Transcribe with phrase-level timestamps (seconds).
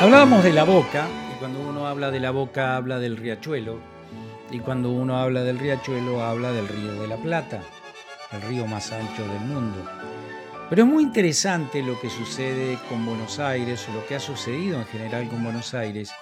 [0.00, 3.80] Hablábamos de la boca, y cuando uno habla de la boca habla del riachuelo,
[4.48, 7.60] y cuando uno habla del riachuelo habla del río de la Plata,
[8.30, 9.76] el río más ancho del mundo.
[10.70, 14.78] Pero es muy interesante lo que sucede con Buenos Aires, o lo que ha sucedido
[14.78, 16.12] en general con Buenos Aires,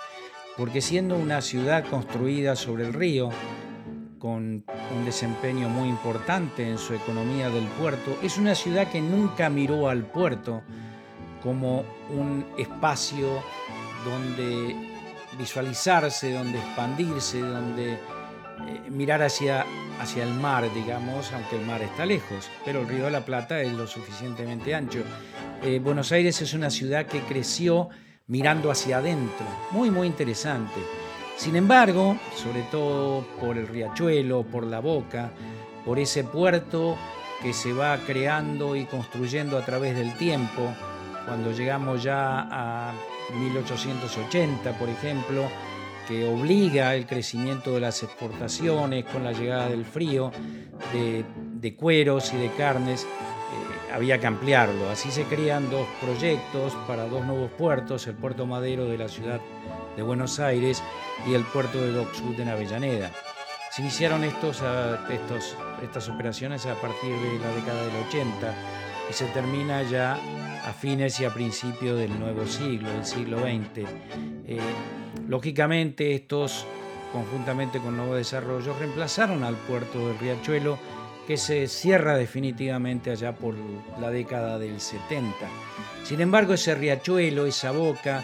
[0.56, 3.28] porque siendo una ciudad construida sobre el río,
[4.18, 4.64] con
[4.96, 9.90] un desempeño muy importante en su economía del puerto, es una ciudad que nunca miró
[9.90, 10.62] al puerto
[11.46, 13.40] como un espacio
[14.04, 14.74] donde
[15.38, 17.98] visualizarse, donde expandirse, donde eh,
[18.90, 19.64] mirar hacia,
[20.00, 23.60] hacia el mar, digamos, aunque el mar está lejos, pero el río de la Plata
[23.60, 25.04] es lo suficientemente ancho.
[25.62, 27.90] Eh, Buenos Aires es una ciudad que creció
[28.26, 30.80] mirando hacia adentro, muy, muy interesante.
[31.36, 35.30] Sin embargo, sobre todo por el riachuelo, por la boca,
[35.84, 36.96] por ese puerto
[37.40, 40.74] que se va creando y construyendo a través del tiempo,
[41.26, 42.94] cuando llegamos ya a
[43.34, 45.48] 1880, por ejemplo,
[46.06, 50.30] que obliga el crecimiento de las exportaciones con la llegada del frío,
[50.92, 54.88] de, cueros y de carnes, eh, había que ampliarlo.
[54.88, 59.40] Así se crean dos proyectos para dos nuevos puertos, el puerto madero de la ciudad
[59.96, 60.82] de Buenos Aires
[61.26, 63.10] y el puerto de Dock Sud en Avellaneda.
[63.72, 64.62] Se iniciaron estos,
[65.10, 68.54] estos, estas operaciones a partir de la década del 80
[69.08, 70.18] y se termina ya
[70.64, 73.88] a fines y a principios del nuevo siglo, del siglo XX.
[74.46, 74.58] Eh,
[75.28, 76.66] lógicamente estos,
[77.12, 80.78] conjuntamente con nuevos desarrollos, reemplazaron al puerto del Riachuelo,
[81.26, 83.54] que se cierra definitivamente allá por
[84.00, 85.34] la década del 70.
[86.04, 88.22] Sin embargo, ese riachuelo, esa boca,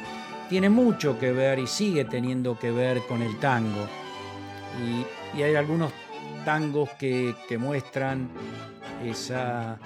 [0.48, 3.88] tiene mucho que ver y sigue teniendo que ver con el tango.
[4.80, 5.92] Y, y hay algunos
[6.44, 8.28] tangos que, que muestran
[9.04, 9.78] esa,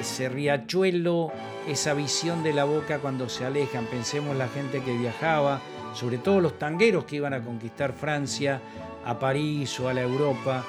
[0.00, 1.32] ese riachuelo,
[1.68, 3.86] esa visión de la boca cuando se alejan.
[3.86, 5.60] Pensemos la gente que viajaba,
[5.94, 8.60] sobre todo los tangueros que iban a conquistar Francia,
[9.04, 10.64] a París o a la Europa,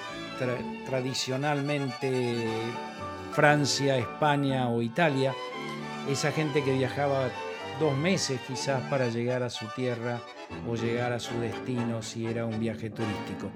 [0.85, 2.47] tradicionalmente
[3.33, 5.33] Francia, España o Italia.
[6.09, 7.29] Esa gente que viajaba
[7.79, 10.19] dos meses quizás para llegar a su tierra
[10.67, 13.51] o llegar a su destino si era un viaje turístico.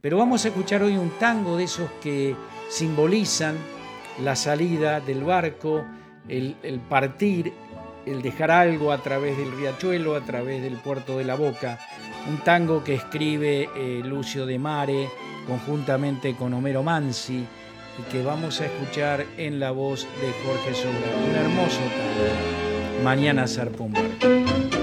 [0.00, 2.34] Pero vamos a escuchar hoy un tango de esos que
[2.70, 3.56] simbolizan
[4.18, 5.84] la salida del barco,
[6.28, 6.54] el,
[6.88, 7.52] partir,
[8.06, 11.78] el dejar algo a través del riachuelo, a través del puerto de la Boca.
[12.28, 15.08] Un tango que escribe eh, Lucio de Mare
[15.46, 17.44] conjuntamente con Homero Mansi
[17.98, 21.16] y que vamos a escuchar en la voz de Jorge Sobra.
[21.28, 23.02] Un hermoso tango.
[23.04, 24.79] Mañana zarpa un barco.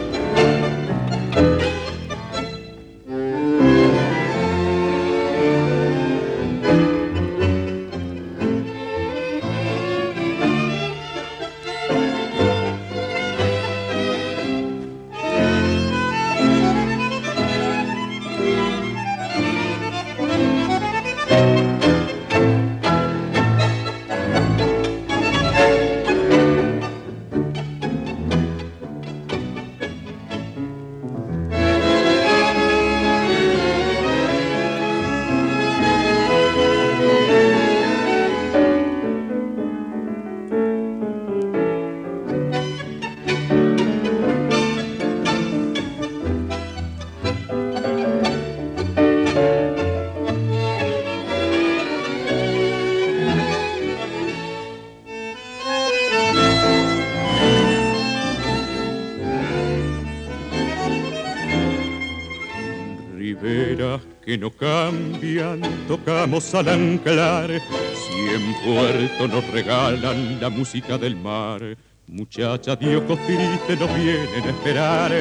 [64.35, 67.49] No cambian, tocamos al anclar.
[67.49, 71.61] Si en puerto nos regalan la música del mar,
[72.07, 75.11] muchachas de ojos tristes vienen a esperar.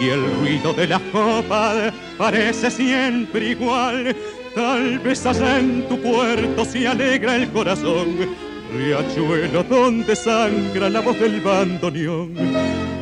[0.00, 4.16] Y el ruido de las copas parece siempre igual.
[4.56, 8.08] Tal vez allá en tu puerto se alegra el corazón.
[8.74, 12.34] Riachuelo donde sangra la voz del bandoneón.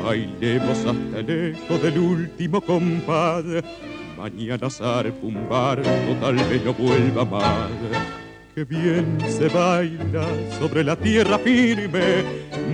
[0.05, 3.45] Bailemos hasta el eco del último compás
[4.17, 7.71] Mañana zarpa un barco, tal vez no vuelva más.
[8.55, 10.27] Que bien se baila
[10.59, 12.25] sobre la tierra firme.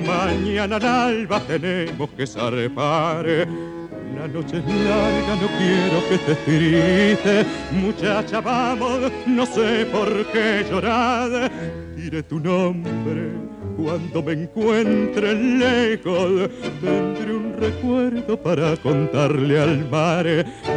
[0.06, 3.26] Mañana al alba tenemos que zarpar.
[3.26, 7.46] La noche es larga, no quiero que te triste.
[7.72, 11.50] Muchacha, vamos, no sé por qué llorar.
[11.96, 20.26] Diré tu nombre cuando me encuentre lejos, tendré un recuerdo para contarle al mar.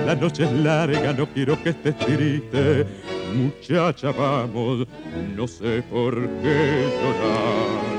[0.05, 2.85] La noche es larga, no quiero que estés triste.
[3.33, 4.87] Muchacha, vamos,
[5.35, 7.94] no sé por qué llorar.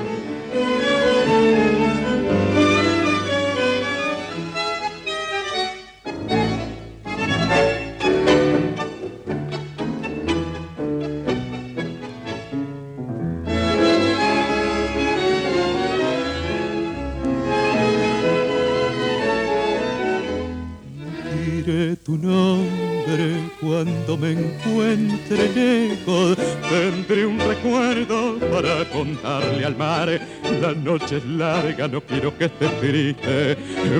[21.67, 26.37] Diré tu nombre cuando me encuentre lejos.
[26.69, 30.21] Tendré un recuerdo para contarle al mar.
[30.61, 33.57] La noche es larga, no quiero que estés triste.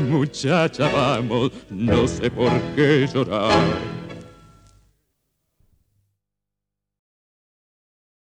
[0.09, 4.06] Muchacha, vamos, no sé por qué llorar.